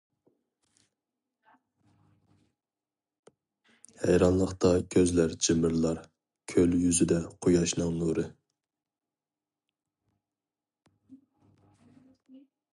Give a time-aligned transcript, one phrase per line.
[4.05, 5.99] ھەيرانلىقتا كۆزلەر جىمىرلار
[6.55, 8.25] كۆل يۈزىدە قۇياشنىڭ نۇرى.